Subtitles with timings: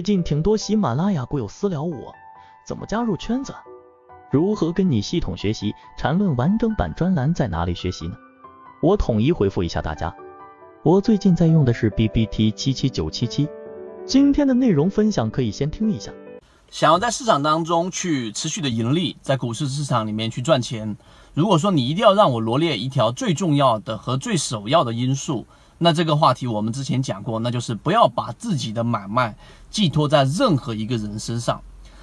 [0.00, 2.14] 最近挺多喜马拉雅股友私聊我，
[2.66, 3.54] 怎么加入圈子？
[4.30, 5.74] 如何跟你系统学习？
[5.98, 8.16] 缠论完整版专栏在哪里学习呢？
[8.80, 10.10] 我统一回复一下大家。
[10.82, 13.46] 我最近在用的是 B B T 七七九七七。
[14.06, 16.10] 今天的内容分享可以先听一下。
[16.70, 20.96] 想要在市场当中去持续的盈利，在股市市场里面去赚钱，
[21.34, 25.44] 如果说你一定要让我罗列一条最重要的和最首要的因素。
[25.82, 29.34] 那这个话题我们之前讲过，那就是不要把自己的买卖
[29.70, 31.62] 寄托在任何一个人身上。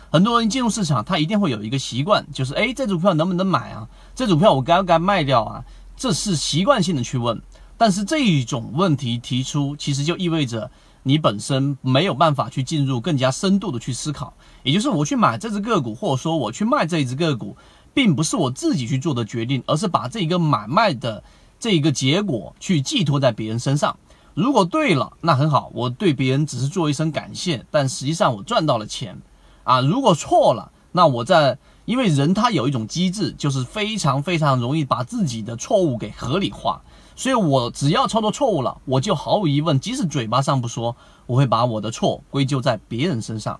[0.10, 3.88] 很多人进入市场，他一定会有一个习惯，就是哎，这组票能不能买啊？
[4.16, 5.64] 这组票我该不该卖掉啊？
[5.96, 7.40] 这是习惯性的去问。
[7.78, 10.72] 但是这一种问题提出，其实就意味着
[11.04, 14.34] 你本身没有办法去进入更加深度的去思考。
[14.64, 17.56] 也就是我去买这只个股，或者说我去卖这一只个股，
[17.94, 21.24] 并不是我自己去做的决定，而是把这一个买卖的。
[21.60, 23.98] 这个结果去寄托在别人身上，
[24.34, 29.20] 如果对了，那很好，我对别人只是做一声感谢，但实际上我赚到了钱
[29.64, 29.82] 啊。
[29.82, 36.82] 如果错了，那我在，因为人他有一种机制，就是非常非常容易把自己的错误给合理化，
[37.16, 43.60] 所以我只要操作错误了，我就毫无疑问，即使嘴巴上不说，我会把我的错归咎在别人身上。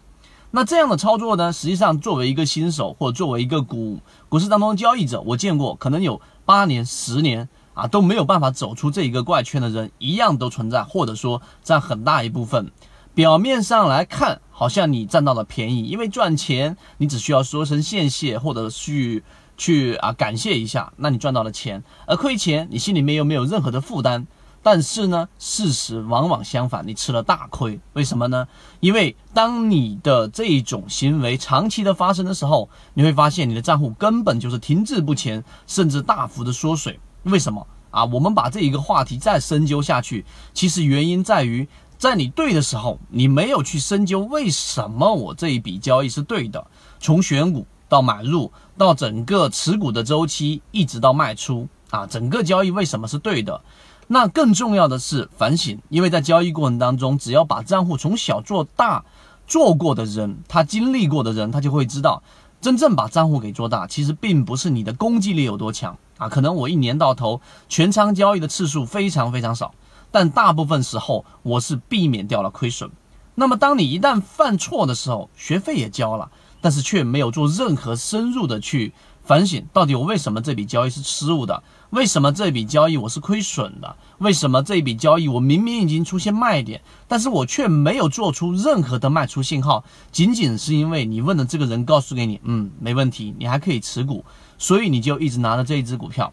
[0.52, 4.00] 那这样的操作呢，实际上作为一个新手或者作为一个股
[4.30, 7.50] 股市当中的交易者，我见过可能有八年、十年。
[7.78, 12.72] 啊，都没有办法走出这一个怪圈的人，一样都存在，或者说占很大一部分。
[13.14, 19.24] 表面上来看，好像你占到了便宜，因为赚钱，你只需要说声谢谢，或者去
[19.58, 21.84] 去啊感谢一下，那你赚到了钱。
[22.08, 24.26] 而亏钱，你心里面又没有任何的负担。
[24.64, 27.80] 但是呢，事实往往相反，你吃了大亏。
[27.94, 28.48] 为什么呢？
[28.80, 37.00] 因为当你的这种行为长期的发生的时候，你会发现你的账户根本就是停滞不前，甚至大幅的缩水。
[37.30, 38.06] 为什么啊？
[38.06, 46.66] 我们把这一个话题再深究下去，其实原因在于，在你对的时候，你没有去深究为什么我这一笔交易是对的。
[47.00, 53.62] 从选股到买入，到整个持股的周期，一直到卖出啊，整个交易为什么是对的？
[54.08, 59.04] 那更重要的是反省，因为在交易过程当中，只要把账户从小做大，
[59.46, 62.24] 做过的人，他经历过的人，他就会知道，
[62.60, 65.98] 真正把账户给做大，其实并不是你的攻击力有多强。
[66.18, 69.76] 啊，可能我一年到头全仓交易的次数非常非常少，
[70.10, 72.90] 但大部分时候我是避免掉了亏损。
[73.36, 78.94] 那么，当你一旦犯错的时候，学费也交了，但是却没有做任何深入的去
[79.28, 81.62] 反省，到底我为什么这笔交易是失误的？
[81.90, 83.94] 为什么这笔交易我是亏损的？
[84.20, 89.84] 为什么这笔交易我明明已经出现卖点，但是我却没有做出任何的卖出信号？
[90.14, 94.24] 仅仅是因为你问的这个人告诉给你，嗯，没问题，你还可以持股。
[94.58, 96.32] 所以你就一直拿着这一只股票，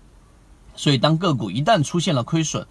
[0.76, 2.64] 所以当个股一旦出现了亏损，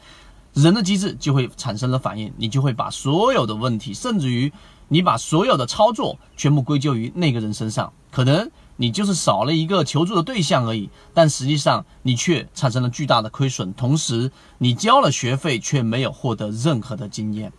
[0.54, 4.52] 人的机制就会产生了反应，你就会把所有的问题，甚至于
[4.88, 17.54] 你把所有的操作全部归咎于那个人身上，可能你就是少了一个求助的对象而已，但实际上你却产生了巨大的亏损，同时你交了学费却没有获得任何的经验。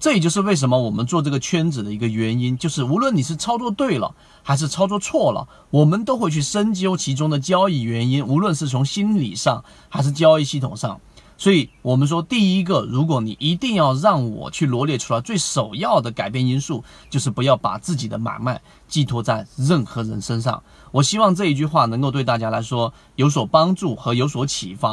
[0.00, 11.00] 这也就是为什么我们做这个圈子的一个原因，就是无论你是操作对了还是操作错了，我们都会去深究其中的交易原因，无论是从心理上还是交易系统上。
[11.36, 20.62] 所以，我们说第一个，如果你一定要让我去罗列出来最首要的改变因素，就是不要把自己的买卖寄托在任何人身上。
[20.92, 24.82] 我希望这一句话能够对大家来说有所帮助和有所启发。